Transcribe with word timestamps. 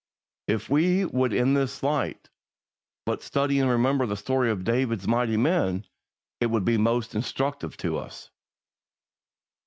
If 0.47 0.67
we 0.67 1.05
would 1.05 1.31
in 1.31 1.53
this 1.53 1.83
light 1.83 2.31
but 3.05 3.21
study 3.21 3.59
and 3.59 3.69
remember 3.69 4.07
the 4.07 4.17
story 4.17 4.49
of 4.49 4.63
David's 4.63 5.07
mighty 5.07 5.37
men, 5.37 5.85
it 6.39 6.47
would 6.47 6.65
be 6.65 6.77
most 6.79 7.13
instructive 7.13 7.77
to 7.77 7.99
us. 7.99 8.31